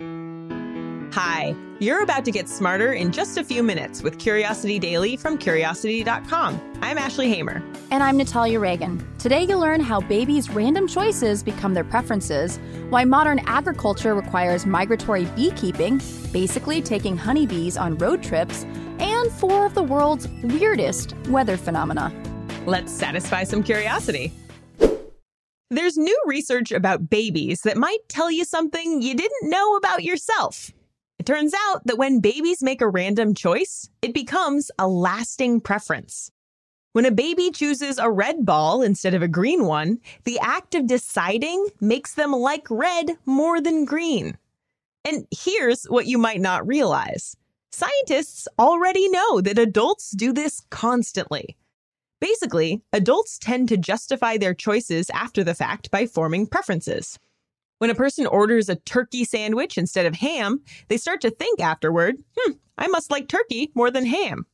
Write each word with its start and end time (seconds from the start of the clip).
Hi, 0.00 1.56
you're 1.80 2.04
about 2.04 2.24
to 2.26 2.30
get 2.30 2.48
smarter 2.48 2.92
in 2.92 3.10
just 3.10 3.38
a 3.38 3.42
few 3.42 3.64
minutes 3.64 4.02
with 4.02 4.20
Curiosity 4.20 4.78
Daily 4.78 5.16
from 5.16 5.36
Curiosity.com. 5.36 6.78
I'm 6.80 6.96
Ashley 6.96 7.28
Hamer. 7.28 7.60
And 7.90 8.04
I'm 8.04 8.16
Natalia 8.16 8.60
Reagan. 8.60 9.04
Today 9.18 9.42
you'll 9.42 9.58
learn 9.58 9.80
how 9.80 10.00
babies' 10.00 10.48
random 10.48 10.86
choices 10.86 11.42
become 11.42 11.74
their 11.74 11.82
preferences, 11.82 12.60
why 12.90 13.04
modern 13.04 13.40
agriculture 13.46 14.14
requires 14.14 14.66
migratory 14.66 15.24
beekeeping, 15.34 16.00
basically 16.32 16.80
taking 16.80 17.16
honeybees 17.16 17.76
on 17.76 17.98
road 17.98 18.22
trips, 18.22 18.62
and 19.00 19.32
four 19.32 19.66
of 19.66 19.74
the 19.74 19.82
world's 19.82 20.28
weirdest 20.44 21.16
weather 21.26 21.56
phenomena. 21.56 22.12
Let's 22.66 22.92
satisfy 22.92 23.42
some 23.42 23.64
curiosity. 23.64 24.32
There's 25.70 25.98
new 25.98 26.18
research 26.24 26.72
about 26.72 27.10
babies 27.10 27.60
that 27.62 27.76
might 27.76 28.08
tell 28.08 28.30
you 28.30 28.46
something 28.46 29.02
you 29.02 29.14
didn't 29.14 29.50
know 29.50 29.76
about 29.76 30.02
yourself. 30.02 30.72
It 31.18 31.26
turns 31.26 31.52
out 31.52 31.84
that 31.84 31.98
when 31.98 32.20
babies 32.20 32.62
make 32.62 32.80
a 32.80 32.88
random 32.88 33.34
choice, 33.34 33.90
it 34.00 34.14
becomes 34.14 34.70
a 34.78 34.88
lasting 34.88 35.60
preference. 35.60 36.30
When 36.92 37.04
a 37.04 37.10
baby 37.10 37.50
chooses 37.50 37.98
a 37.98 38.10
red 38.10 38.46
ball 38.46 38.80
instead 38.80 39.12
of 39.12 39.20
a 39.20 39.28
green 39.28 39.66
one, 39.66 39.98
the 40.24 40.38
act 40.38 40.74
of 40.74 40.86
deciding 40.86 41.68
makes 41.80 42.14
them 42.14 42.32
like 42.32 42.66
red 42.70 43.18
more 43.26 43.60
than 43.60 43.84
green. 43.84 44.38
And 45.04 45.26
here's 45.30 45.84
what 45.84 46.06
you 46.06 46.16
might 46.16 46.40
not 46.40 46.66
realize 46.66 47.36
scientists 47.72 48.48
already 48.58 49.08
know 49.10 49.42
that 49.42 49.58
adults 49.58 50.12
do 50.12 50.32
this 50.32 50.62
constantly. 50.70 51.56
Basically, 52.20 52.82
adults 52.92 53.38
tend 53.38 53.68
to 53.68 53.76
justify 53.76 54.36
their 54.36 54.54
choices 54.54 55.08
after 55.10 55.44
the 55.44 55.54
fact 55.54 55.90
by 55.90 56.06
forming 56.06 56.46
preferences. 56.46 57.18
When 57.78 57.90
a 57.90 57.94
person 57.94 58.26
orders 58.26 58.68
a 58.68 58.74
turkey 58.74 59.24
sandwich 59.24 59.78
instead 59.78 60.04
of 60.04 60.16
ham, 60.16 60.60
they 60.88 60.96
start 60.96 61.20
to 61.20 61.30
think 61.30 61.60
afterward, 61.60 62.16
hmm, 62.36 62.52
I 62.76 62.88
must 62.88 63.10
like 63.10 63.28
turkey 63.28 63.70
more 63.74 63.90
than 63.90 64.04
ham. 64.04 64.46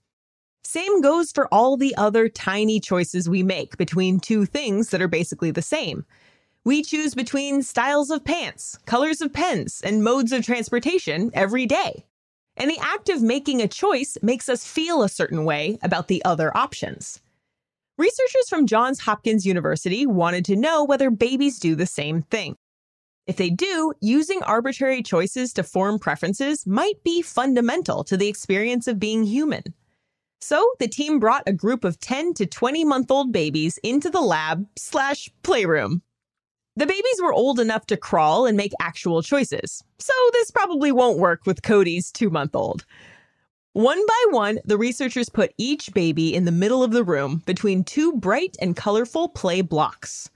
Same 0.63 1.01
goes 1.01 1.33
for 1.33 1.47
all 1.53 1.77
the 1.77 1.95
other 1.97 2.29
tiny 2.29 2.81
choices 2.81 3.29
we 3.29 3.43
make 3.43 3.77
between 3.77 4.21
two 4.21 4.45
things 4.45 4.91
that 4.91 5.01
are 5.01 5.09
basically 5.09 5.51
the 5.51 5.63
same. 5.63 6.05
We 6.65 6.83
choose 6.83 7.15
between 7.15 7.63
styles 7.63 8.11
of 8.11 8.25
pants, 8.25 8.79
colors 8.87 9.21
of 9.21 9.33
pens, 9.33 9.81
and 9.85 10.03
modes 10.03 10.33
of 10.33 10.45
transportation 10.45 11.31
every 11.35 11.67
day. 11.67 12.07
And 12.57 12.71
the 12.71 12.79
act 12.81 13.09
of 13.09 13.23
making 13.23 13.61
a 13.61 13.69
choice 13.69 14.17
makes 14.23 14.49
us 14.49 14.67
feel 14.67 15.03
a 15.03 15.09
certain 15.09 15.45
way 15.45 15.79
about 15.83 16.09
the 16.09 16.25
other 16.25 16.57
options. 16.57 17.21
Researchers 17.97 18.49
from 18.49 18.67
Johns 18.67 18.99
Hopkins 18.99 19.47
University 19.47 20.05
wanted 20.05 20.45
to 20.47 20.57
know 20.57 20.83
whether 20.83 21.11
babies 21.11 21.61
do 21.61 21.77
the 21.77 21.87
same 21.87 22.23
thing. 22.23 22.57
If 23.29 23.37
they 23.37 23.51
do, 23.51 23.93
using 24.01 24.43
arbitrary 24.43 25.01
choices 25.01 25.53
to 25.53 25.63
form 25.63 26.01
preferences 26.01 26.67
might 26.67 27.05
be 27.05 27.23
fundamental 27.23 28.03
to 28.05 28.17
the 28.17 28.27
experience 28.27 28.89
of 28.89 28.99
being 28.99 29.23
human. 29.23 29.63
So 30.41 30.73
the 30.81 30.89
team 30.89 31.21
brought 31.21 31.45
a 31.47 31.53
group 31.53 31.85
of 31.85 32.01
10 32.01 32.35
to 32.35 32.47
20 32.47 32.85
month 32.85 33.13
old 33.13 33.31
babies 33.31 33.79
into 33.85 34.11
the 34.11 34.21
lab 34.21 34.67
slash 34.77 35.31
playroom. 35.45 36.03
The 36.75 36.87
babies 36.87 37.23
were 37.23 37.33
old 37.33 37.61
enough 37.61 37.87
to 37.87 37.97
crawl 37.97 38.45
and 38.45 38.57
make 38.57 38.73
actual 38.81 39.23
choices, 39.23 39.85
so 40.01 40.13
this 40.33 40.51
probably 40.51 40.91
won't 40.91 41.21
work 41.21 41.47
with 41.47 41.63
Cody's 41.63 42.11
two 42.11 42.29
month 42.29 42.57
old. 42.57 42.85
One 43.75 44.07
by 44.07 44.25
one, 44.31 44.61
the 44.65 44.79
researchers 44.79 45.29
put 45.29 45.53
each 45.59 45.93
baby 45.93 46.33
in 46.33 46.45
the 46.45 46.53
middle 46.53 46.85
of 46.85 46.93
the 46.93 47.03
room 47.03 47.43
between 47.45 47.83
two 47.83 48.13
bright 48.13 48.57
and 48.61 48.77
colorful 48.77 49.29
play 49.29 49.63
blocks. 49.63 50.31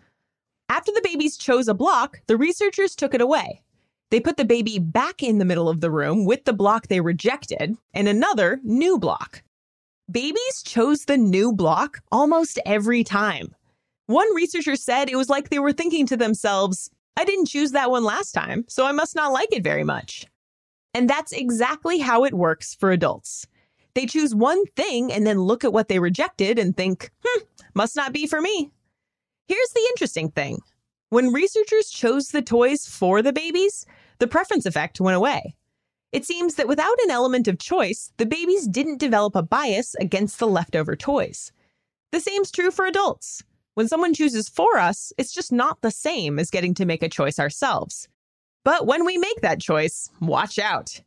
After 0.68 0.90
the 0.90 1.02
babies 1.04 1.36
chose 1.36 1.68
a 1.68 1.74
block, 1.74 2.20
the 2.26 2.36
researchers 2.36 2.96
took 2.96 3.14
it 3.14 3.20
away. 3.20 3.62
They 4.10 4.18
put 4.18 4.38
the 4.38 4.44
baby 4.44 4.80
back 4.80 5.22
in 5.22 5.38
the 5.38 5.44
middle 5.44 5.68
of 5.68 5.80
the 5.80 5.90
room 5.92 6.24
with 6.24 6.46
the 6.46 6.52
block 6.52 6.88
they 6.88 7.00
rejected 7.00 7.76
and 7.94 8.08
another 8.08 8.58
new 8.64 8.98
block. 8.98 9.44
Babies 10.10 10.64
chose 10.64 11.04
the 11.04 11.16
new 11.16 11.52
block 11.52 12.00
almost 12.10 12.58
every 12.66 13.04
time. 13.04 13.54
One 14.06 14.34
researcher 14.34 14.74
said 14.74 15.08
it 15.08 15.16
was 15.16 15.28
like 15.28 15.48
they 15.50 15.60
were 15.60 15.72
thinking 15.72 16.06
to 16.06 16.16
themselves, 16.16 16.90
I 17.16 17.24
didn't 17.24 17.46
choose 17.46 17.70
that 17.70 17.92
one 17.92 18.02
last 18.02 18.32
time, 18.32 18.64
so 18.66 18.84
I 18.84 18.90
must 18.90 19.14
not 19.14 19.32
like 19.32 19.52
it 19.52 19.62
very 19.62 19.84
much. 19.84 20.26
And 20.94 21.08
that's 21.08 21.32
exactly 21.32 21.98
how 21.98 22.24
it 22.24 22.34
works 22.34 22.74
for 22.74 22.90
adults. 22.90 23.46
They 23.94 24.06
choose 24.06 24.34
one 24.34 24.64
thing 24.76 25.12
and 25.12 25.26
then 25.26 25.40
look 25.40 25.64
at 25.64 25.72
what 25.72 25.88
they 25.88 25.98
rejected 25.98 26.58
and 26.58 26.76
think, 26.76 27.10
hmm, 27.24 27.42
must 27.74 27.96
not 27.96 28.12
be 28.12 28.26
for 28.26 28.40
me. 28.40 28.70
Here's 29.46 29.70
the 29.70 29.86
interesting 29.90 30.30
thing 30.30 30.60
when 31.10 31.32
researchers 31.32 31.88
chose 31.88 32.28
the 32.28 32.42
toys 32.42 32.86
for 32.86 33.22
the 33.22 33.32
babies, 33.32 33.86
the 34.18 34.26
preference 34.26 34.66
effect 34.66 35.00
went 35.00 35.16
away. 35.16 35.54
It 36.12 36.24
seems 36.24 36.54
that 36.54 36.68
without 36.68 37.00
an 37.04 37.10
element 37.10 37.48
of 37.48 37.58
choice, 37.58 38.12
the 38.16 38.26
babies 38.26 38.66
didn't 38.66 38.98
develop 38.98 39.34
a 39.34 39.42
bias 39.42 39.94
against 39.96 40.38
the 40.38 40.46
leftover 40.46 40.96
toys. 40.96 41.52
The 42.12 42.20
same's 42.20 42.50
true 42.50 42.70
for 42.70 42.86
adults. 42.86 43.42
When 43.74 43.88
someone 43.88 44.14
chooses 44.14 44.48
for 44.48 44.78
us, 44.78 45.12
it's 45.18 45.32
just 45.32 45.52
not 45.52 45.82
the 45.82 45.90
same 45.90 46.38
as 46.38 46.50
getting 46.50 46.74
to 46.74 46.86
make 46.86 47.02
a 47.02 47.08
choice 47.08 47.38
ourselves. 47.38 48.08
But 48.68 48.84
when 48.84 49.06
we 49.06 49.16
make 49.16 49.40
that 49.40 49.62
choice, 49.62 50.10
watch 50.20 50.58
out. 50.58 51.00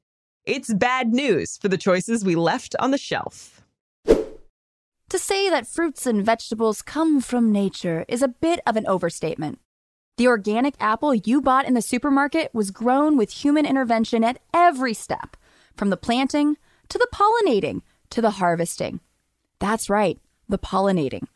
It's 0.47 0.73
bad 0.73 1.13
news 1.13 1.57
for 1.57 1.67
the 1.67 1.77
choices 1.77 2.25
we 2.25 2.33
left 2.33 2.75
on 2.79 2.89
the 2.89 2.97
shelf. 2.97 3.61
To 4.07 5.19
say 5.19 5.47
that 5.47 5.67
fruits 5.67 6.07
and 6.07 6.25
vegetables 6.25 6.81
come 6.81 7.22
from 7.22 7.51
nature 7.51 8.03
is 8.07 8.23
a 8.23 8.27
bit 8.27 8.61
of 8.66 8.77
an 8.77 8.88
overstatement. 8.88 9.59
The 10.17 10.25
organic 10.25 10.73
apple 10.79 11.13
you 11.13 11.39
bought 11.39 11.67
in 11.67 11.75
the 11.75 11.83
supermarket 11.83 12.49
was 12.51 12.72
grown 12.72 13.16
with 13.16 13.29
human 13.29 13.67
intervention 13.67 14.23
at 14.23 14.39
every 14.55 14.95
step, 14.95 15.38
from 15.78 15.91
the 15.91 15.97
planting 15.97 16.57
to 16.89 16.97
the 16.97 17.09
pollinating 17.13 17.83
to 18.09 18.23
the 18.23 18.38
harvesting. 18.41 19.01
That's 19.59 19.88
right, 19.88 20.19
the 20.49 20.57
pollinating. 20.57 21.28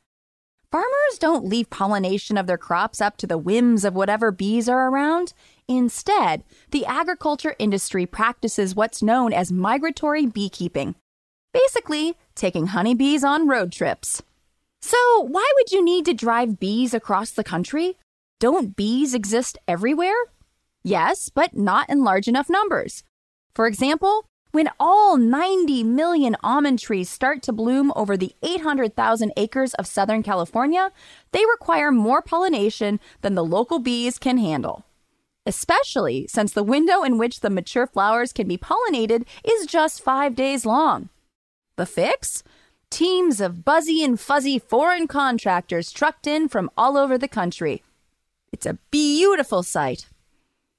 Farmers 0.76 1.18
don't 1.20 1.46
leave 1.46 1.70
pollination 1.70 2.38
of 2.38 2.48
their 2.48 2.58
crops 2.58 3.00
up 3.00 3.16
to 3.16 3.26
the 3.26 3.38
whims 3.38 3.86
of 3.86 3.96
whatever 3.96 4.30
bees 4.30 4.68
are 4.68 4.90
around. 4.90 5.32
Instead, 5.70 6.44
the 6.72 6.86
agriculture 6.86 7.56
industry 7.58 8.06
practices 8.06 8.76
what's 8.76 9.02
known 9.02 9.32
as 9.32 9.54
migratory 9.54 10.26
beekeeping, 10.26 10.96
Basically, 11.54 12.18
taking 12.36 12.68
honeybees 12.68 13.24
on 13.24 13.48
road 13.48 13.72
trips. 13.72 14.22
So, 14.82 14.98
why 15.22 15.50
would 15.56 15.72
you 15.72 15.82
need 15.82 16.04
to 16.08 16.14
drive 16.14 16.60
bees 16.60 16.94
across 16.94 17.32
the 17.32 17.46
country? 17.46 17.98
Don't 18.42 18.76
bees 18.76 19.14
exist 19.14 19.58
everywhere? 19.70 20.26
Yes, 20.84 21.30
but 21.30 21.56
not 21.56 21.90
in 21.90 22.04
large 22.04 22.28
enough 22.28 22.50
numbers. 22.50 23.06
For 23.56 23.66
example, 23.66 24.26
when 24.56 24.70
all 24.80 25.18
90 25.18 25.84
million 25.84 26.38
almond 26.42 26.80
trees 26.80 27.10
start 27.10 27.42
to 27.42 27.52
bloom 27.52 27.92
over 27.94 28.16
the 28.16 28.34
800,000 28.42 29.34
acres 29.36 29.74
of 29.74 29.86
Southern 29.86 30.24
California, 30.24 30.94
they 31.34 31.46
require 31.46 31.92
more 31.92 32.22
pollination 32.22 33.02
than 33.20 33.36
the 33.36 33.44
local 33.44 33.80
bees 33.80 34.18
can 34.18 34.38
handle. 34.38 34.86
Especially 35.46 36.26
since 36.30 36.54
the 36.54 36.64
window 36.64 37.04
in 37.04 37.18
which 37.18 37.42
the 37.42 37.50
mature 37.50 37.86
flowers 37.86 38.32
can 38.32 38.48
be 38.48 38.58
pollinated 38.58 39.28
is 39.44 39.68
just 39.68 40.02
five 40.02 40.36
days 40.36 40.66
long. 40.66 41.10
The 41.76 41.86
fix? 41.86 42.42
Teams 42.90 43.42
of 43.42 43.66
buzzy 43.66 44.06
and 44.06 44.18
fuzzy 44.18 44.58
foreign 44.58 45.06
contractors 45.06 45.92
trucked 45.92 46.28
in 46.28 46.48
from 46.48 46.72
all 46.78 46.96
over 46.96 47.18
the 47.18 47.28
country. 47.28 47.84
It's 48.54 48.66
a 48.66 48.80
beautiful 48.90 49.64
sight. 49.64 50.08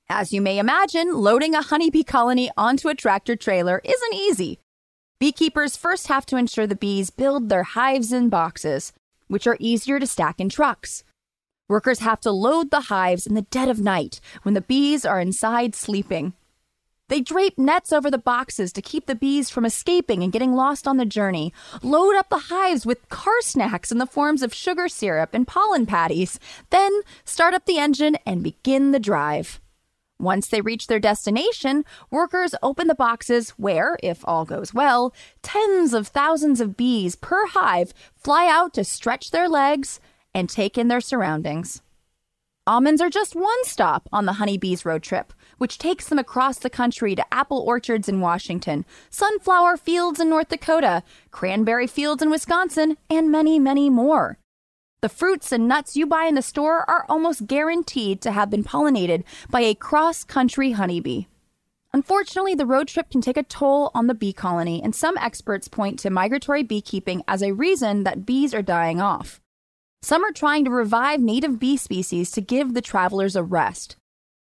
As 0.09 0.33
you 0.33 0.41
may 0.41 0.59
imagine, 0.59 1.12
loading 1.12 1.56
a 1.56 1.62
honeybee 1.62 2.05
colony 2.05 2.49
onto 2.56 2.89
a 2.89 2.94
tractor 2.94 3.34
trailer 3.34 3.81
isn't 3.84 4.15
easy. 4.15 4.61
Beekeepers 5.19 5.77
first 5.77 6.06
have 6.06 6.25
to 6.27 6.37
ensure 6.37 6.67
the 6.67 6.77
bees 6.77 7.11
build 7.11 7.49
their 7.49 7.65
hives 7.65 8.12
in 8.12 8.28
boxes, 8.28 8.93
which 9.27 9.49
are 9.49 9.56
easier 9.59 9.99
to 9.99 10.06
stack 10.06 10.39
in 10.39 10.49
trucks. 10.49 11.03
Workers 11.69 11.99
have 11.99 12.21
to 12.21 12.31
load 12.31 12.71
the 12.71 12.83
hives 12.83 13.27
in 13.27 13.34
the 13.34 13.43
dead 13.43 13.69
of 13.69 13.81
night 13.81 14.21
when 14.43 14.55
the 14.55 14.61
bees 14.61 15.05
are 15.05 15.21
inside 15.21 15.75
sleeping. 15.75 16.34
They 17.09 17.21
drape 17.21 17.59
nets 17.59 17.93
over 17.93 18.09
the 18.09 18.17
boxes 18.17 18.73
to 18.75 18.82
keep 18.82 19.06
the 19.06 19.14
bees 19.17 19.50
from 19.50 19.64
escaping 19.64 20.23
and 20.23 20.32
getting 20.32 20.55
lost 20.55 20.87
on 20.87 20.99
the 20.99 21.05
journey. 21.05 21.52
Load 21.82 22.14
up 22.14 22.29
the 22.29 22.47
hives 22.49 22.87
with 22.87 23.09
car 23.09 23.41
snacks 23.41 23.91
in 23.91 23.99
the 23.99 24.06
forms 24.06 24.43
of 24.43 24.55
sugar 24.55 24.88
syrup 24.88 25.31
and 25.32 25.49
pollen 25.49 25.85
patties. 25.85 26.38
Then 26.70 27.00
start 27.25 27.55
up 27.55 27.64
the 27.64 27.79
engine 27.79 28.17
and 28.25 28.44
begin 28.44 28.93
the 28.93 29.00
drive. 29.00 29.61
Once 30.18 30.48
they 30.48 30.60
reach 30.60 30.86
their 30.86 30.98
destination, 30.98 31.84
workers 32.10 32.54
open 32.62 32.86
the 32.86 32.94
boxes 32.94 33.50
where, 33.50 33.98
if 34.02 34.26
all 34.26 34.44
goes 34.44 34.72
well, 34.72 35.14
tens 35.42 35.92
of 35.92 36.08
thousands 36.08 36.60
of 36.60 36.76
bees 36.76 37.16
per 37.16 37.46
hive 37.48 37.92
fly 38.14 38.48
out 38.48 38.72
to 38.72 38.82
stretch 38.82 39.30
their 39.30 39.48
legs 39.48 40.00
and 40.34 40.48
take 40.48 40.78
in 40.78 40.88
their 40.88 41.00
surroundings. 41.00 41.82
Almonds 42.66 43.00
are 43.00 43.10
just 43.10 43.36
one 43.36 43.64
stop 43.64 44.08
on 44.12 44.26
the 44.26 44.34
honeybees 44.34 44.84
road 44.84 45.02
trip 45.02 45.32
which 45.58 45.78
takes 45.78 46.08
them 46.08 46.18
across 46.18 46.58
the 46.58 46.70
country 46.70 47.14
to 47.14 47.34
apple 47.34 47.60
orchards 47.60 48.08
in 48.08 48.20
Washington, 48.20 48.84
sunflower 49.10 49.76
fields 49.76 50.20
in 50.20 50.28
North 50.28 50.48
Dakota, 50.48 51.02
cranberry 51.30 51.86
fields 51.86 52.22
in 52.22 52.30
Wisconsin, 52.30 52.96
and 53.08 53.30
many, 53.30 53.58
many 53.58 53.90
more. 53.90 54.38
The 55.02 55.08
fruits 55.10 55.52
and 55.52 55.69
nuts 55.69 55.96
you 55.96 56.06
buy 56.06 56.25
in 56.25 56.34
the 56.34 56.43
store 56.43 56.88
are 56.88 57.04
almost 57.08 57.46
guaranteed 57.46 58.22
to 58.22 58.32
have 58.32 58.48
been 58.48 58.64
pollinated 58.64 59.25
by 59.50 59.60
a 59.60 59.75
cross 59.75 60.25
country 60.25 60.72
honeybee. 60.72 61.26
Unfortunately, 61.93 62.54
the 62.54 62.66
road 62.66 62.88
trip 62.88 63.10
can 63.10 63.20
take 63.20 63.37
a 63.37 63.43
toll 63.43 63.90
on 63.94 64.06
the 64.06 64.14
bee 64.14 64.32
colony, 64.32 64.82
and 64.82 64.94
some 64.94 65.16
experts 65.19 65.69
point 65.69 65.98
to 65.98 66.10
migratory 66.10 66.62
beekeeping 66.62 67.22
as 67.28 67.43
a 67.43 67.52
reason 67.52 68.04
that 68.04 68.26
bees 68.26 68.52
are 68.52 68.62
dying 68.62 69.00
off. 69.00 69.40
Some 70.02 70.25
are 70.25 70.32
trying 70.32 70.64
to 70.64 70.70
revive 70.70 71.20
native 71.20 71.58
bee 71.58 71.76
species 71.76 72.31
to 72.32 72.40
give 72.40 72.75
the 72.75 72.82
travelers 72.82 73.37
a 73.37 73.42
rest. 73.42 73.96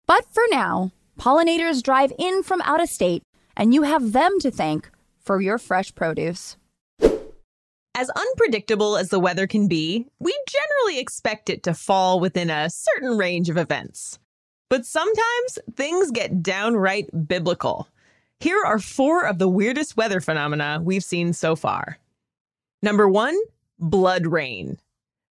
But 0.07 0.25
for 0.31 0.43
now, 0.51 0.91
pollinators 1.19 1.83
drive 1.83 2.13
in 2.17 2.43
from 2.43 2.61
out 2.61 2.81
of 2.81 2.89
state, 2.89 3.23
and 3.55 3.73
you 3.73 3.83
have 3.83 4.13
them 4.13 4.39
to 4.39 4.51
thank 4.51 4.89
for 5.19 5.41
your 5.41 5.57
fresh 5.57 5.93
produce. 5.93 6.57
As 7.95 8.09
unpredictable 8.09 8.97
as 8.97 9.09
the 9.09 9.19
weather 9.19 9.45
can 9.45 9.67
be, 9.67 10.07
we 10.19 10.37
generally 10.47 10.99
expect 10.99 11.49
it 11.49 11.61
to 11.63 11.75
fall 11.75 12.19
within 12.19 12.49
a 12.49 12.69
certain 12.69 13.17
range 13.17 13.49
of 13.49 13.57
events. 13.57 14.17
But 14.67 14.85
sometimes 14.85 15.59
things 15.75 16.09
get 16.09 16.41
downright 16.41 17.27
biblical. 17.27 17.87
Here 18.39 18.63
are 18.65 18.79
four 18.79 19.27
of 19.27 19.37
the 19.37 19.47
weirdest 19.47 19.95
weather 19.95 20.19
phenomena 20.19 20.81
we've 20.83 21.03
seen 21.03 21.33
so 21.33 21.55
far. 21.55 21.99
Number 22.81 23.07
one, 23.07 23.37
blood 23.77 24.25
rain. 24.25 24.79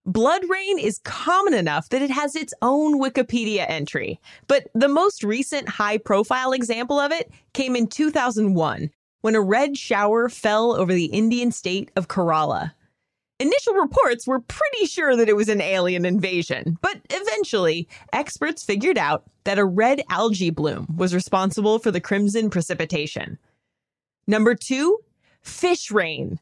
Blood 0.05 0.43
rain 0.49 0.79
is 0.79 0.99
common 0.99 1.53
enough 1.53 1.89
that 1.89 2.01
it 2.01 2.11
has 2.11 2.35
its 2.35 2.53
own 2.61 2.99
Wikipedia 2.99 3.65
entry, 3.69 4.21
but 4.47 4.67
the 4.73 4.87
most 4.87 5.23
recent 5.23 5.67
high 5.67 5.97
profile 5.97 6.53
example 6.53 6.99
of 6.99 7.11
it 7.11 7.29
came 7.53 7.75
in 7.75 7.87
2001 7.87 8.89
when 9.23 9.35
a 9.35 9.41
red 9.41 9.77
shower 9.77 10.27
fell 10.27 10.75
over 10.75 10.93
the 10.93 11.05
Indian 11.05 11.49
state 11.49 11.89
of 11.95 12.09
Kerala. 12.09 12.73
Initial 13.39 13.73
reports 13.73 14.27
were 14.27 14.41
pretty 14.41 14.85
sure 14.85 15.15
that 15.15 15.29
it 15.29 15.37
was 15.37 15.47
an 15.47 15.61
alien 15.61 16.05
invasion, 16.05 16.77
but 16.81 16.99
eventually, 17.09 17.87
experts 18.11 18.65
figured 18.65 18.97
out 18.97 19.23
that 19.45 19.57
a 19.57 19.65
red 19.65 20.03
algae 20.09 20.49
bloom 20.49 20.87
was 20.97 21.15
responsible 21.15 21.79
for 21.79 21.89
the 21.89 22.01
crimson 22.01 22.49
precipitation. 22.49 23.39
Number 24.27 24.55
two, 24.55 24.99
fish 25.41 25.89
rain. 25.89 26.41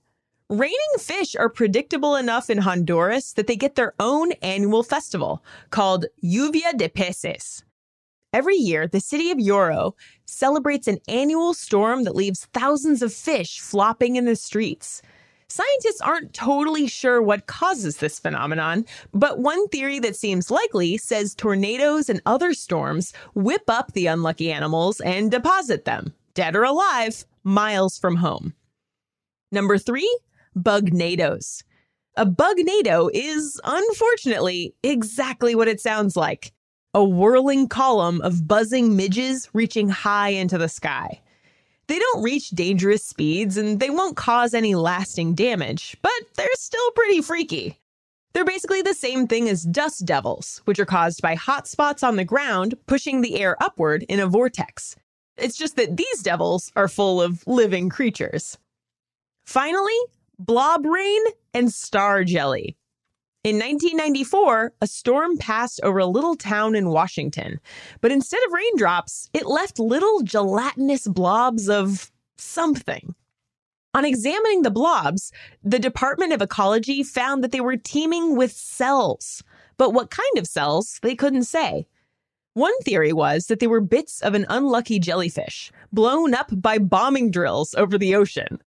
Raining 0.50 0.75
fish 0.98 1.36
are 1.36 1.50
predictable 1.50 2.16
enough 2.16 2.50
in 2.50 2.57
Honduras 2.57 3.34
that 3.34 3.45
they 3.45 3.56
get 3.56 3.75
their 3.75 3.94
own 4.00 4.31
annual 4.42 4.81
festival 4.81 5.44
called 5.69 6.07
Lluvia 6.24 6.75
de 6.75 6.89
Peces. 6.89 7.63
Every 8.33 8.56
year, 8.56 8.88
the 8.88 9.01
city 9.01 9.30
of 9.31 9.38
Yoro 9.38 9.94
celebrates 10.25 10.88
an 10.88 11.00
annual 11.10 11.54
storm 11.54 12.06
that 12.06 12.16
leaves 12.16 12.45
thousands 12.54 13.01
of 13.01 13.13
fish 13.13 13.60
flopping 13.60 14.16
in 14.16 14.24
the 14.24 14.38
streets. 14.38 15.01
Scientists 15.50 16.00
aren't 16.00 16.33
totally 16.33 16.88
sure 16.88 17.22
what 17.22 17.48
causes 17.48 17.98
this 17.98 18.19
phenomenon, 18.19 18.86
but 19.13 19.39
one 19.39 19.68
theory 19.68 20.00
that 20.00 20.16
seems 20.16 20.50
likely 20.50 20.95
says 20.95 21.36
tornadoes 21.36 22.10
and 22.10 22.22
other 22.25 22.54
storms 22.54 23.12
whip 23.33 23.63
up 23.68 23.92
the 23.92 24.07
unlucky 24.07 24.50
animals 24.50 25.01
and 25.01 25.30
deposit 25.30 25.84
them, 25.84 26.13
dead 26.34 26.56
or 26.56 26.63
alive, 26.63 27.25
miles 27.44 28.00
from 28.00 28.16
home. 28.16 28.54
Number 29.51 29.77
three, 29.77 30.10
bugnados. 30.57 31.63
A 32.16 32.25
bugnado 32.25 33.10
is, 33.13 33.60
unfortunately, 33.66 34.74
exactly 34.84 35.54
what 35.54 35.68
it 35.68 35.81
sounds 35.81 36.16
like 36.16 36.54
a 36.94 37.04
whirling 37.04 37.68
column 37.68 38.22
of 38.22 38.48
buzzing 38.48 38.96
midges 38.96 39.50
reaching 39.54 39.90
high 39.90 40.30
into 40.30 40.58
the 40.58 40.70
sky. 40.70 41.22
They 41.88 42.00
don't 42.00 42.24
reach 42.24 42.50
dangerous 42.50 43.06
speeds 43.06 43.58
and 43.58 43.80
they 43.80 43.90
won't 43.90 44.18
cause 44.18 44.54
any 44.54 44.76
lasting 44.76 45.36
damage, 45.36 45.98
but 46.02 46.12
they're 46.36 46.48
still 46.54 46.92
pretty 46.92 47.22
freaky. 47.22 47.80
They're 48.34 48.46
basically 48.46 48.82
the 48.82 48.94
same 48.94 49.28
thing 49.28 49.50
as 49.50 49.64
dust 49.64 50.06
devils, 50.06 50.62
which 50.66 50.80
are 50.80 50.86
caused 50.86 51.22
by 51.22 51.36
hot 51.36 51.68
spots 51.68 52.02
on 52.02 52.16
the 52.16 52.24
ground 52.24 52.76
pushing 52.88 53.22
the 53.22 53.40
air 53.40 53.58
upward 53.62 54.04
in 54.08 54.20
a 54.20 54.28
vortex. 54.28 54.96
It's 55.38 55.58
just 55.58 55.76
that 55.76 55.98
these 55.98 56.24
devils 56.24 56.72
are 56.76 56.88
full 56.88 57.22
of 57.22 57.46
living 57.48 57.90
creatures. 57.90 58.58
Finally, 59.44 59.98
blob 60.40 60.86
rain 60.86 61.22
and 61.54 61.74
star 61.74 62.24
jelly. 62.24 62.78
In 63.44 63.56
1994, 63.56 64.74
a 64.82 64.88
storm 64.88 65.36
passed 65.36 65.80
over 65.82 65.98
a 65.98 66.06
little 66.06 66.36
town 66.36 66.76
in 66.76 66.90
Washington, 66.90 67.60
but 68.00 68.12
instead 68.12 68.40
of 68.46 68.54
raindrops, 68.54 69.32
it 69.34 69.48
left 69.48 69.80
little 69.80 70.22
gelatinous 70.22 71.08
blobs 71.08 71.68
of 71.68 72.12
something. 72.38 73.16
On 73.96 74.06
examining 74.06 74.62
the 74.62 74.70
blobs, 74.70 75.32
the 75.64 75.80
Department 75.80 76.34
of 76.34 76.42
Ecology 76.44 77.02
found 77.02 77.44
that 77.44 77.52
they 77.52 77.62
were 77.62 77.78
teeming 77.78 78.36
with 78.36 78.52
cells, 78.52 79.44
but 79.76 79.92
what 79.92 80.12
kind 80.12 80.38
of 80.38 80.46
cells, 80.46 81.00
they 81.02 81.16
couldn't 81.16 81.46
say. 81.46 81.88
One 82.54 82.78
theory 82.82 83.12
was 83.12 83.48
that 83.48 83.60
they 83.60 83.66
were 83.66 83.82
bits 83.82 84.22
of 84.22 84.36
an 84.36 84.46
unlucky 84.50 85.00
jellyfish 85.00 85.72
blown 85.92 86.36
up 86.36 86.52
by 86.52 86.78
bombing 86.78 87.32
drills 87.32 87.74
over 87.74 87.98
the 87.98 88.14
ocean. 88.16 88.62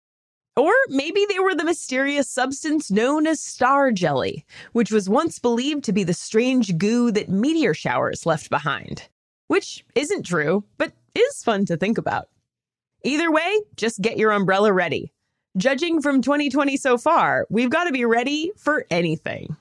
Or 0.57 0.73
maybe 0.89 1.27
they 1.29 1.41
were 1.41 1.55
the 1.55 1.65
mysterious 1.65 2.31
substance 2.31 2.91
known 2.91 3.27
as 3.27 3.41
star 3.41 3.91
jelly, 3.91 4.45
which 4.73 4.93
was 4.93 5.09
once 5.09 5.39
believed 5.39 5.85
to 5.85 5.93
be 5.93 6.05
the 6.05 6.15
strange 6.15 6.79
goo 6.79 7.11
that 7.11 7.29
meteor 7.29 7.75
showers 7.75 8.25
left 8.25 8.51
behind. 8.51 9.09
Which 9.49 9.85
isn't 9.95 10.25
true, 10.25 10.65
but 10.79 10.93
is 11.15 11.43
fun 11.43 11.65
to 11.67 11.77
think 11.77 11.99
about. 11.99 12.29
Either 13.03 13.31
way, 13.31 13.61
just 13.77 14.01
get 14.01 14.17
your 14.17 14.31
umbrella 14.31 14.73
ready. 14.73 15.13
Judging 15.57 16.01
from 16.01 16.23
2020 16.23 16.77
so 16.77 16.99
far, 16.99 17.47
we've 17.51 17.71
got 17.71 17.85
to 17.85 17.93
be 17.93 18.05
ready 18.05 18.53
for 18.57 18.87
anything. 18.91 19.57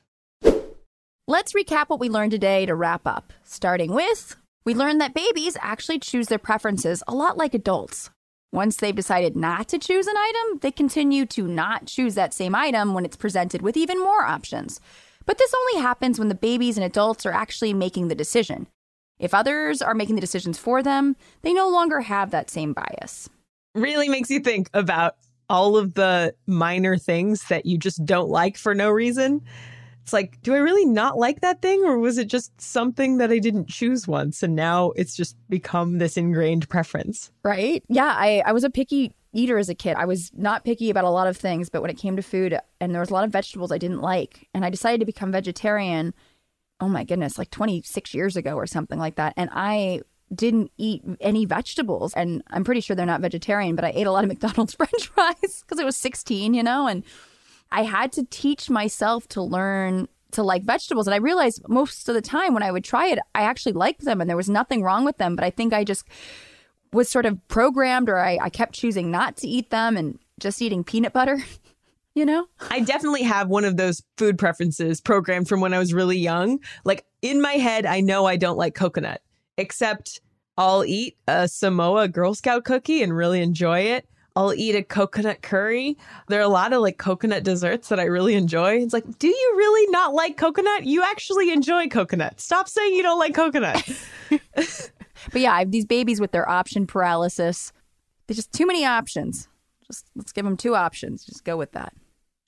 Let's 1.27 1.53
recap 1.53 1.89
what 1.89 1.99
we 1.99 2.09
learned 2.09 2.31
today 2.31 2.65
to 2.65 2.75
wrap 2.75 3.07
up. 3.07 3.33
Starting 3.43 3.93
with, 3.93 4.35
we 4.65 4.73
learned 4.73 5.01
that 5.01 5.13
babies 5.13 5.57
actually 5.61 5.99
choose 5.99 6.27
their 6.27 6.37
preferences 6.37 7.03
a 7.07 7.13
lot 7.13 7.37
like 7.37 7.53
adults. 7.53 8.09
Once 8.53 8.75
they've 8.75 8.95
decided 8.95 9.35
not 9.35 9.67
to 9.67 9.79
choose 9.79 10.05
an 10.05 10.15
item, 10.15 10.59
they 10.59 10.69
continue 10.69 11.25
to 11.25 11.47
not 11.47 11.87
choose 11.87 12.13
that 12.13 12.35
same 12.35 12.53
item 12.53 12.93
when 12.93 13.03
it's 13.03 13.17
presented 13.17 13.63
with 13.63 13.75
even 13.75 13.99
more 13.99 14.21
options. 14.21 14.79
But 15.25 15.39
this 15.39 15.51
only 15.55 15.81
happens 15.81 16.19
when 16.19 16.29
the 16.29 16.35
babies 16.35 16.77
and 16.77 16.85
adults 16.85 17.25
are 17.25 17.31
actually 17.31 17.73
making 17.73 18.09
the 18.09 18.15
decision. 18.15 18.67
If 19.17 19.33
others 19.33 19.81
are 19.81 19.95
making 19.95 20.13
the 20.15 20.21
decisions 20.21 20.59
for 20.59 20.83
them, 20.83 21.15
they 21.41 21.51
no 21.51 21.67
longer 21.67 22.01
have 22.01 22.29
that 22.29 22.51
same 22.51 22.73
bias. 22.73 23.27
Really 23.73 24.07
makes 24.07 24.29
you 24.29 24.39
think 24.39 24.69
about 24.75 25.15
all 25.49 25.75
of 25.75 25.95
the 25.95 26.35
minor 26.45 26.95
things 26.95 27.47
that 27.47 27.65
you 27.65 27.79
just 27.79 28.05
don't 28.05 28.29
like 28.29 28.55
for 28.55 28.75
no 28.75 28.91
reason 28.91 29.41
it's 30.03 30.11
like, 30.11 30.39
do 30.41 30.53
I 30.53 30.57
really 30.57 30.85
not 30.85 31.17
like 31.17 31.39
that 31.41 31.61
thing? 31.61 31.83
Or 31.85 31.97
was 31.97 32.17
it 32.17 32.27
just 32.27 32.59
something 32.59 33.19
that 33.19 33.31
I 33.31 33.39
didn't 33.39 33.69
choose 33.69 34.05
once 34.05 34.43
and 34.43 34.53
now 34.53 34.91
it's 34.91 35.15
just 35.15 35.37
become 35.49 35.97
this 35.97 36.17
ingrained 36.17 36.67
preference? 36.67 37.31
Right. 37.41 37.83
Yeah. 37.87 38.13
I, 38.13 38.43
I 38.45 38.51
was 38.51 38.65
a 38.65 38.69
picky 38.69 39.15
eater 39.31 39.57
as 39.57 39.69
a 39.69 39.75
kid. 39.75 39.95
I 39.95 40.03
was 40.03 40.29
not 40.35 40.65
picky 40.65 40.89
about 40.89 41.05
a 41.05 41.09
lot 41.09 41.27
of 41.27 41.37
things, 41.37 41.69
but 41.69 41.81
when 41.81 41.89
it 41.89 41.97
came 41.97 42.17
to 42.17 42.21
food, 42.21 42.59
and 42.81 42.93
there 42.93 42.99
was 42.99 43.11
a 43.11 43.13
lot 43.13 43.23
of 43.23 43.31
vegetables 43.31 43.71
I 43.71 43.77
didn't 43.77 44.01
like, 44.01 44.49
and 44.53 44.65
I 44.65 44.69
decided 44.69 44.99
to 44.99 45.05
become 45.05 45.31
vegetarian. 45.31 46.13
Oh 46.81 46.89
my 46.89 47.05
goodness, 47.05 47.37
like 47.37 47.49
26 47.49 48.13
years 48.13 48.35
ago 48.35 48.55
or 48.55 48.67
something 48.67 48.99
like 48.99 49.15
that. 49.15 49.33
And 49.37 49.49
I 49.53 50.01
didn't 50.35 50.71
eat 50.77 51.01
any 51.21 51.45
vegetables. 51.45 52.13
And 52.13 52.43
I'm 52.49 52.65
pretty 52.65 52.81
sure 52.81 52.95
they're 52.95 53.05
not 53.05 53.21
vegetarian, 53.21 53.75
but 53.77 53.85
I 53.85 53.93
ate 53.95 54.07
a 54.07 54.11
lot 54.11 54.25
of 54.25 54.27
McDonald's 54.29 54.73
french 54.73 55.07
fries 55.07 55.61
because 55.61 55.79
I 55.79 55.85
was 55.85 55.95
16, 55.95 56.53
you 56.53 56.63
know, 56.63 56.87
and 56.87 57.03
I 57.73 57.83
had 57.83 58.11
to 58.13 58.25
teach 58.29 58.69
myself 58.69 59.27
to 59.29 59.41
learn 59.41 60.07
to 60.31 60.43
like 60.43 60.63
vegetables. 60.63 61.07
And 61.07 61.13
I 61.13 61.17
realized 61.17 61.67
most 61.67 62.07
of 62.07 62.15
the 62.15 62.21
time 62.21 62.53
when 62.53 62.63
I 62.63 62.71
would 62.71 62.83
try 62.83 63.07
it, 63.07 63.19
I 63.33 63.43
actually 63.43 63.73
liked 63.73 64.05
them 64.05 64.21
and 64.21 64.29
there 64.29 64.37
was 64.37 64.49
nothing 64.49 64.83
wrong 64.83 65.03
with 65.05 65.17
them. 65.17 65.35
But 65.35 65.43
I 65.43 65.49
think 65.49 65.73
I 65.73 65.83
just 65.83 66.05
was 66.91 67.09
sort 67.09 67.25
of 67.25 67.45
programmed 67.47 68.09
or 68.09 68.17
I, 68.17 68.37
I 68.41 68.49
kept 68.49 68.73
choosing 68.73 69.09
not 69.09 69.37
to 69.37 69.47
eat 69.47 69.71
them 69.71 69.97
and 69.97 70.19
just 70.39 70.61
eating 70.61 70.83
peanut 70.83 71.13
butter. 71.13 71.43
you 72.15 72.25
know? 72.25 72.45
I 72.69 72.79
definitely 72.81 73.23
have 73.23 73.47
one 73.47 73.65
of 73.65 73.77
those 73.77 74.03
food 74.17 74.37
preferences 74.37 75.01
programmed 75.01 75.49
from 75.49 75.61
when 75.61 75.73
I 75.73 75.79
was 75.79 75.93
really 75.93 76.17
young. 76.17 76.59
Like 76.85 77.05
in 77.23 77.41
my 77.41 77.53
head, 77.53 77.87
I 77.87 78.01
know 78.01 78.25
I 78.25 78.37
don't 78.37 78.57
like 78.57 78.75
coconut, 78.75 79.21
except 79.57 80.21
I'll 80.57 80.85
eat 80.85 81.17
a 81.27 81.47
Samoa 81.47 82.07
Girl 82.07 82.35
Scout 82.35 82.65
cookie 82.65 83.01
and 83.01 83.15
really 83.15 83.41
enjoy 83.41 83.79
it. 83.79 84.07
I'll 84.35 84.53
eat 84.53 84.75
a 84.75 84.83
coconut 84.83 85.43
curry. 85.43 85.97
There 86.27 86.39
are 86.39 86.43
a 86.43 86.47
lot 86.47 86.73
of 86.73 86.81
like 86.81 86.97
coconut 86.97 87.43
desserts 87.43 87.89
that 87.89 87.99
I 87.99 88.05
really 88.05 88.33
enjoy. 88.33 88.77
It's 88.77 88.93
like, 88.93 89.19
do 89.19 89.27
you 89.27 89.53
really 89.55 89.91
not 89.91 90.13
like 90.13 90.37
coconut? 90.37 90.85
You 90.85 91.03
actually 91.03 91.51
enjoy 91.51 91.87
coconut. 91.87 92.41
Stop 92.41 92.67
saying 92.67 92.95
you 92.95 93.03
don't 93.03 93.19
like 93.19 93.35
coconut. 93.35 93.87
but 94.55 94.91
yeah, 95.35 95.53
I 95.53 95.59
have 95.59 95.71
these 95.71 95.85
babies 95.85 96.19
with 96.19 96.31
their 96.31 96.49
option 96.49 96.87
paralysis. 96.87 97.71
There's 98.25 98.37
just 98.37 98.53
too 98.53 98.65
many 98.65 98.85
options. 98.85 99.47
Just 99.85 100.07
let's 100.15 100.31
give 100.31 100.45
them 100.45 100.57
two 100.57 100.75
options. 100.75 101.25
Just 101.25 101.43
go 101.43 101.55
with 101.55 101.73
that. 101.73 101.93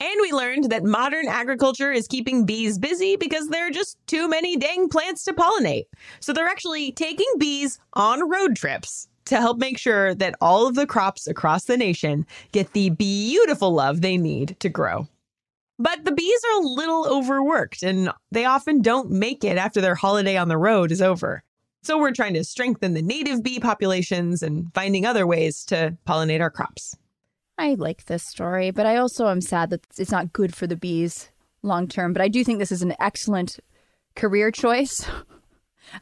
And 0.00 0.20
we 0.20 0.32
learned 0.32 0.70
that 0.70 0.84
modern 0.84 1.26
agriculture 1.28 1.92
is 1.92 2.06
keeping 2.08 2.44
bees 2.44 2.78
busy 2.78 3.16
because 3.16 3.48
there 3.48 3.66
are 3.66 3.70
just 3.70 3.96
too 4.06 4.28
many 4.28 4.56
dang 4.56 4.88
plants 4.88 5.24
to 5.24 5.32
pollinate. 5.32 5.84
So 6.20 6.32
they're 6.32 6.48
actually 6.48 6.92
taking 6.92 7.26
bees 7.38 7.78
on 7.94 8.28
road 8.28 8.56
trips 8.56 9.08
to 9.26 9.36
help 9.36 9.58
make 9.58 9.78
sure 9.78 10.14
that 10.14 10.34
all 10.40 10.66
of 10.66 10.74
the 10.74 10.86
crops 10.86 11.26
across 11.26 11.64
the 11.64 11.76
nation 11.76 12.26
get 12.52 12.72
the 12.72 12.90
beautiful 12.90 13.72
love 13.72 14.00
they 14.00 14.16
need 14.16 14.56
to 14.60 14.68
grow. 14.68 15.06
But 15.78 16.04
the 16.04 16.12
bees 16.12 16.40
are 16.44 16.60
a 16.62 16.66
little 16.66 17.06
overworked 17.06 17.82
and 17.82 18.10
they 18.32 18.46
often 18.46 18.80
don't 18.80 19.10
make 19.10 19.44
it 19.44 19.58
after 19.58 19.80
their 19.80 19.94
holiday 19.94 20.36
on 20.36 20.48
the 20.48 20.56
road 20.56 20.90
is 20.90 21.02
over. 21.02 21.42
So 21.82 21.98
we're 21.98 22.12
trying 22.12 22.34
to 22.34 22.44
strengthen 22.44 22.94
the 22.94 23.02
native 23.02 23.42
bee 23.42 23.60
populations 23.60 24.42
and 24.42 24.72
finding 24.74 25.04
other 25.04 25.26
ways 25.26 25.64
to 25.66 25.96
pollinate 26.06 26.40
our 26.40 26.50
crops. 26.50 26.96
I 27.58 27.74
like 27.74 28.06
this 28.06 28.24
story, 28.24 28.70
but 28.70 28.86
I 28.86 28.96
also 28.96 29.28
am 29.28 29.40
sad 29.40 29.70
that 29.70 29.86
it's 29.96 30.10
not 30.10 30.32
good 30.32 30.54
for 30.54 30.66
the 30.66 30.76
bees 30.76 31.30
long 31.62 31.88
term. 31.88 32.12
But 32.12 32.22
I 32.22 32.28
do 32.28 32.42
think 32.42 32.58
this 32.58 32.72
is 32.72 32.82
an 32.82 32.94
excellent 32.98 33.60
career 34.14 34.50
choice. 34.50 35.06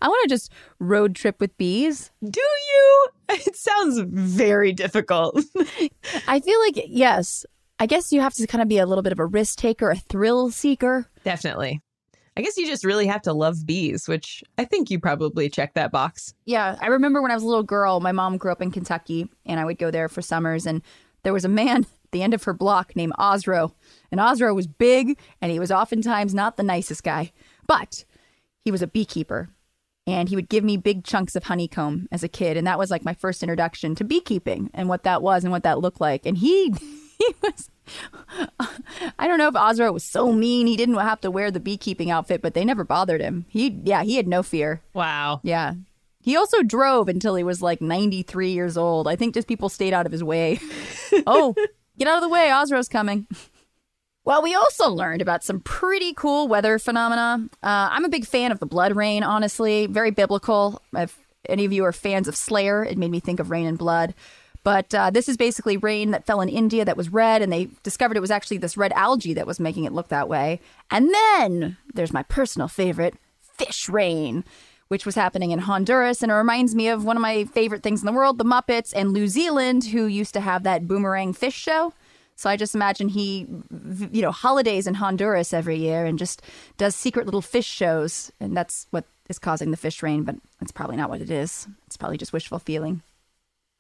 I 0.00 0.09
want 0.09 0.29
to 0.29 0.35
just 0.35 0.50
road 0.79 1.14
trip 1.14 1.41
with 1.41 1.57
bees. 1.57 2.11
Do 2.23 2.41
you? 2.41 3.09
It 3.31 3.57
sounds 3.57 4.00
very 4.00 4.73
difficult. 4.73 5.43
I 6.29 6.41
feel 6.41 6.61
like, 6.61 6.85
yes, 6.87 7.47
I 7.79 7.87
guess 7.87 8.12
you 8.12 8.21
have 8.21 8.35
to 8.35 8.47
kind 8.47 8.62
of 8.62 8.69
be 8.69 8.79
a 8.79 8.87
little 8.87 9.03
bit 9.03 9.12
of 9.12 9.19
a 9.19 9.26
risk 9.26 9.59
taker, 9.59 9.91
a 9.91 9.97
thrill 9.97 10.50
seeker. 10.50 11.07
Definitely. 11.25 11.81
I 12.37 12.43
guess 12.43 12.57
you 12.57 12.67
just 12.67 12.85
really 12.85 13.07
have 13.07 13.23
to 13.23 13.33
love 13.33 13.64
bees, 13.64 14.09
which 14.09 14.43
I 14.59 14.64
think 14.64 14.91
you 14.91 14.99
probably 14.99 15.49
check 15.49 15.75
that 15.75 15.93
box. 15.93 16.35
Yeah, 16.45 16.76
I 16.81 16.88
remember 16.88 17.23
when 17.23 17.31
I 17.31 17.35
was 17.35 17.45
a 17.45 17.47
little 17.47 17.62
girl, 17.62 18.00
my 18.00 18.12
mom 18.12 18.38
grew 18.38 18.50
up 18.53 18.61
in 18.61 18.73
Kentucky, 18.73 19.29
and 19.47 19.61
I 19.61 19.64
would 19.64 19.79
go 19.79 19.91
there 19.91 20.09
for 20.09 20.21
summers, 20.21 20.67
and 20.67 20.83
there 21.23 21.33
was 21.33 21.45
a 21.45 21.49
man 21.49 21.83
at 22.05 22.11
the 22.11 22.23
end 22.23 22.35
of 22.35 22.43
her 22.45 22.53
block 22.53 22.97
named 22.97 23.12
Osro. 23.19 23.73
And 24.11 24.21
Osro 24.21 24.55
was 24.55 24.67
big, 24.67 25.19
and 25.41 25.53
he 25.53 25.61
was 25.61 25.71
oftentimes 25.71 26.35
not 26.35 26.57
the 26.57 26.62
nicest 26.62 27.05
guy, 27.05 27.33
but 27.67 28.05
he 28.64 28.71
was 28.71 28.83
a 28.83 28.87
beekeeper. 28.88 29.49
And 30.07 30.29
he 30.29 30.37
would 30.37 30.51
give 30.51 30.65
me 30.65 30.77
big 30.77 31.05
chunks 31.05 31.35
of 31.35 31.45
honeycomb 31.45 32.09
as 32.13 32.23
a 32.23 32.29
kid. 32.29 32.57
And 32.57 32.67
that 32.67 32.79
was 32.79 32.91
like 32.91 33.05
my 33.05 33.15
first 33.15 33.43
introduction 33.43 33.95
to 33.95 34.05
beekeeping 34.05 34.71
and 34.75 34.89
what 34.89 35.03
that 35.05 35.23
was 35.23 35.45
and 35.45 35.51
what 35.51 35.63
that 35.63 35.81
looked 35.81 36.01
like. 36.01 36.27
And 36.27 36.37
he 36.37 36.71
he 37.19 37.35
was 37.43 37.71
I 39.19 39.27
don't 39.27 39.39
know 39.39 39.49
if 39.49 39.55
Osro 39.55 39.93
was 39.93 40.05
so 40.05 40.33
mean 40.33 40.67
he 40.67 40.77
didn't 40.77 40.97
have 40.97 41.21
to 41.23 41.31
wear 41.31 41.51
the 41.51 41.61
beekeeping 41.61 42.11
outfit, 42.11 42.43
but 42.43 42.55
they 42.55 42.65
never 42.65 42.85
bothered 42.85 43.21
him. 43.21 43.47
He 43.49 43.81
yeah, 43.85 44.03
he 44.03 44.17
had 44.17 44.29
no 44.29 44.43
fear. 44.43 44.83
Wow. 44.93 45.41
Yeah. 45.43 45.75
He 46.21 46.37
also 46.37 46.63
drove 46.63 47.09
until 47.09 47.35
he 47.35 47.45
was 47.45 47.61
like 47.61 47.83
93 47.83 48.51
years 48.51 48.79
old. 48.79 49.07
I 49.07 49.15
think 49.15 49.35
just 49.35 49.47
people 49.47 49.69
stayed 49.69 49.93
out 49.93 50.07
of 50.07 50.13
his 50.13 50.25
way. 50.25 50.59
oh, 51.27 51.55
get 51.99 52.09
out 52.09 52.17
of 52.17 52.23
the 52.23 52.31
way, 52.31 52.49
Osro's 52.49 52.89
coming. 52.89 53.27
Well, 54.26 54.43
we 54.43 54.54
also 54.54 54.88
learned 54.88 55.21
about 55.21 55.45
some 55.45 55.61
pretty 55.61 56.14
cool 56.14 56.49
weather 56.49 56.78
phenomena. 56.78 57.47
Uh, 57.62 57.88
I'm 57.93 58.07
a 58.07 58.09
big 58.09 58.25
fan 58.25 58.52
of 58.52 58.59
the 58.59 58.66
blood 58.66 58.97
rain, 58.97 59.23
honestly. 59.23 59.87
Very 59.87 60.11
biblical. 60.11 60.81
If 60.95 61.19
any 61.47 61.66
of 61.66 61.75
you 61.75 61.85
are 61.85 61.93
fans 61.93 62.26
of 62.26 62.35
Slayer, 62.35 62.83
it 62.83 62.97
made 62.97 63.11
me 63.11 63.21
think 63.21 63.38
of 63.38 63.50
Rain 63.50 63.66
and 63.66 63.76
Blood. 63.76 64.14
But 64.62 64.95
uh, 64.95 65.11
this 65.11 65.28
is 65.28 65.37
basically 65.37 65.76
rain 65.76 66.11
that 66.12 66.25
fell 66.25 66.40
in 66.40 66.49
India 66.49 66.87
that 66.87 66.97
was 66.97 67.11
red, 67.11 67.43
and 67.43 67.52
they 67.52 67.69
discovered 67.83 68.16
it 68.16 68.21
was 68.21 68.31
actually 68.31 68.57
this 68.57 68.78
red 68.78 68.93
algae 68.93 69.35
that 69.35 69.47
was 69.47 69.61
making 69.61 69.85
it 69.85 69.93
look 69.93 70.09
that 70.09 70.26
way. 70.26 70.59
And 70.90 71.12
then 71.12 71.76
there's 71.93 72.14
my 72.14 72.23
personal 72.23 72.66
favorite, 72.66 73.14
fish 73.43 73.90
rain, 73.90 74.43
which 74.88 75.04
was 75.04 75.16
happening 75.16 75.50
in 75.50 75.59
Honduras. 75.59 76.23
And 76.23 76.33
it 76.33 76.35
reminds 76.35 76.75
me 76.75 76.88
of 76.88 77.04
one 77.04 77.19
of 77.19 77.21
my 77.21 77.45
favorite 77.45 77.83
things 77.83 78.00
in 78.00 78.07
the 78.07 78.12
world, 78.12 78.38
the 78.38 78.45
Muppets, 78.45 78.95
and 78.97 79.12
Lew 79.12 79.28
Zealand, 79.28 79.85
who 79.85 80.07
used 80.07 80.33
to 80.33 80.40
have 80.40 80.62
that 80.62 80.88
boomerang 80.88 81.35
fish 81.35 81.54
show. 81.54 81.93
So 82.37 82.50
I 82.50 82.57
just 82.57 82.75
imagine 82.75 83.09
he, 83.09 83.47
you 84.12 84.23
know, 84.23 84.33
holidays 84.33 84.87
in 84.87 84.95
Honduras 84.95 85.53
every 85.53 85.76
year 85.76 86.05
and 86.05 86.19
just 86.19 86.43
does 86.76 86.95
secret 86.97 87.26
little 87.26 87.43
fish 87.43 87.67
shows. 87.67 88.33
And 88.41 88.57
that's 88.57 88.87
what 88.91 89.05
is 89.29 89.38
causing 89.38 89.71
the 89.71 89.76
fish 89.76 90.03
rain, 90.03 90.25
but 90.25 90.37
that's 90.61 90.73
probably 90.73 90.97
not 90.97 91.11
what 91.11 91.21
it 91.21 91.31
is. 91.31 91.69
It's 91.87 91.97
probably 91.97 92.19
just 92.19 92.33
wishful 92.33 92.59
feeling. 92.59 93.03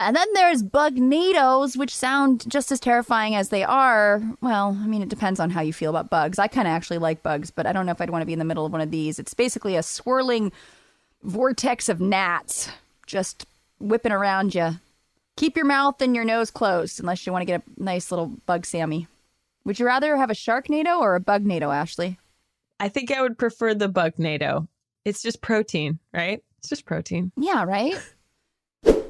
And 0.00 0.16
then 0.16 0.26
there's 0.34 0.62
bugnados, 0.62 1.76
which 1.76 1.94
sound 1.94 2.50
just 2.50 2.72
as 2.72 2.80
terrifying 2.80 3.34
as 3.36 3.50
they 3.50 3.62
are. 3.62 4.22
Well, 4.40 4.76
I 4.80 4.86
mean, 4.86 5.02
it 5.02 5.08
depends 5.08 5.38
on 5.38 5.50
how 5.50 5.60
you 5.60 5.72
feel 5.72 5.90
about 5.90 6.10
bugs. 6.10 6.38
I 6.38 6.48
kind 6.48 6.66
of 6.66 6.72
actually 6.72 6.98
like 6.98 7.22
bugs, 7.22 7.50
but 7.50 7.66
I 7.66 7.72
don't 7.72 7.86
know 7.86 7.92
if 7.92 8.00
I'd 8.00 8.10
want 8.10 8.22
to 8.22 8.26
be 8.26 8.32
in 8.32 8.40
the 8.40 8.44
middle 8.44 8.66
of 8.66 8.72
one 8.72 8.80
of 8.80 8.90
these. 8.90 9.18
It's 9.18 9.34
basically 9.34 9.76
a 9.76 9.82
swirling 9.82 10.52
vortex 11.22 11.88
of 11.88 12.00
gnats 12.00 12.68
just 13.06 13.46
whipping 13.78 14.12
around 14.12 14.54
you. 14.54 14.78
Keep 15.36 15.56
your 15.56 15.66
mouth 15.66 16.00
and 16.00 16.14
your 16.14 16.24
nose 16.24 16.50
closed 16.50 17.00
unless 17.00 17.26
you 17.26 17.32
want 17.32 17.42
to 17.42 17.46
get 17.46 17.62
a 17.62 17.82
nice 17.82 18.10
little 18.12 18.26
bug 18.46 18.64
Sammy. 18.64 19.08
Would 19.64 19.80
you 19.80 19.86
rather 19.86 20.16
have 20.16 20.30
a 20.30 20.34
sharknado 20.34 21.00
or 21.00 21.16
a 21.16 21.20
bugnado, 21.20 21.74
Ashley? 21.74 22.18
I 22.78 22.88
think 22.88 23.10
I 23.10 23.22
would 23.22 23.38
prefer 23.38 23.74
the 23.74 23.88
bugnado. 23.88 24.68
It's 25.04 25.22
just 25.22 25.40
protein, 25.40 25.98
right? 26.12 26.42
It's 26.58 26.68
just 26.68 26.84
protein. 26.84 27.32
Yeah, 27.36 27.64
right? 27.64 27.94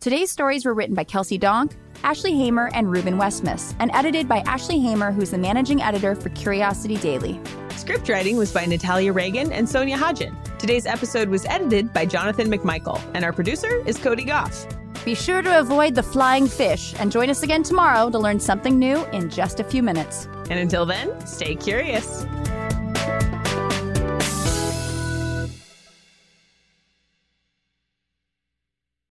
Today's 0.00 0.30
stories 0.30 0.64
were 0.64 0.74
written 0.74 0.94
by 0.94 1.04
Kelsey 1.04 1.38
Donk, 1.38 1.74
Ashley 2.02 2.34
Hamer, 2.34 2.70
and 2.74 2.90
Ruben 2.90 3.16
Westmaas, 3.16 3.74
and 3.78 3.90
edited 3.94 4.28
by 4.28 4.40
Ashley 4.40 4.78
Hamer, 4.78 5.10
who's 5.10 5.30
the 5.30 5.38
managing 5.38 5.80
editor 5.80 6.14
for 6.14 6.28
Curiosity 6.30 6.96
Daily. 6.96 7.40
Script 7.70 8.08
writing 8.08 8.36
was 8.36 8.52
by 8.52 8.66
Natalia 8.66 9.12
Reagan 9.12 9.50
and 9.50 9.68
Sonia 9.68 9.96
Hodgen. 9.96 10.36
Today's 10.58 10.86
episode 10.86 11.30
was 11.30 11.46
edited 11.46 11.92
by 11.92 12.04
Jonathan 12.04 12.48
McMichael, 12.50 13.00
and 13.14 13.24
our 13.24 13.32
producer 13.32 13.82
is 13.86 13.96
Cody 13.98 14.24
Gough. 14.24 14.66
Be 15.04 15.14
sure 15.14 15.42
to 15.42 15.60
avoid 15.60 15.94
the 15.94 16.02
flying 16.02 16.46
fish 16.46 16.94
and 16.98 17.12
join 17.12 17.28
us 17.28 17.42
again 17.42 17.62
tomorrow 17.62 18.08
to 18.08 18.18
learn 18.18 18.40
something 18.40 18.78
new 18.78 19.04
in 19.06 19.28
just 19.28 19.60
a 19.60 19.64
few 19.64 19.82
minutes. 19.82 20.28
And 20.48 20.58
until 20.58 20.86
then, 20.86 21.26
stay 21.26 21.56
curious. 21.56 22.24